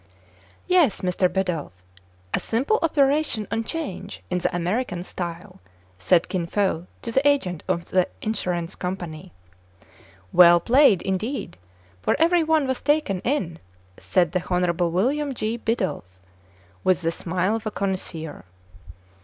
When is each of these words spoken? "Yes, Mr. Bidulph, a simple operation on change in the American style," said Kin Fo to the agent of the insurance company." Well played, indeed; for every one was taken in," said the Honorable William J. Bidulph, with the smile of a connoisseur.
"Yes, 0.65 1.01
Mr. 1.01 1.31
Bidulph, 1.31 1.73
a 2.33 2.39
simple 2.39 2.79
operation 2.81 3.47
on 3.51 3.63
change 3.63 4.23
in 4.31 4.39
the 4.39 4.55
American 4.55 5.03
style," 5.03 5.59
said 5.99 6.27
Kin 6.27 6.47
Fo 6.47 6.87
to 7.03 7.11
the 7.11 7.27
agent 7.27 7.61
of 7.67 7.85
the 7.91 8.07
insurance 8.19 8.73
company." 8.73 9.31
Well 10.33 10.59
played, 10.59 11.03
indeed; 11.03 11.55
for 12.01 12.15
every 12.17 12.43
one 12.43 12.65
was 12.65 12.81
taken 12.81 13.19
in," 13.19 13.59
said 13.97 14.31
the 14.31 14.43
Honorable 14.49 14.89
William 14.89 15.35
J. 15.35 15.55
Bidulph, 15.55 16.17
with 16.83 17.03
the 17.03 17.11
smile 17.11 17.55
of 17.55 17.67
a 17.67 17.71
connoisseur. 17.71 18.43